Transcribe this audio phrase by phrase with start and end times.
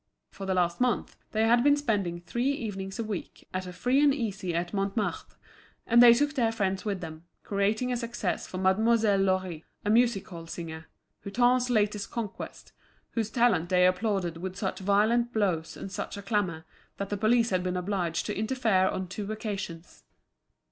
[0.31, 4.03] For the last month they had been spending three evenings a week at a free
[4.03, 5.35] and easy at Montmartre;
[5.85, 10.27] and they took their friends with them, creating a success for Mademoiselle Laure, a music
[10.29, 10.87] hall singer,
[11.23, 12.71] Hutin's latest conquest,
[13.11, 16.65] whose talent they applauded with such violent blows and such a clamour
[16.97, 20.03] that the police had been obliged to interfere on two occasions.